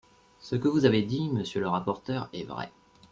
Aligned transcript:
Ce 0.39 0.55
que 0.55 0.67
vous 0.67 0.85
avez 0.85 1.03
dit, 1.03 1.29
monsieur 1.29 1.59
le 1.61 1.67
rapporteur 1.67 2.27
est 2.33 2.41
vrai. 2.45 2.71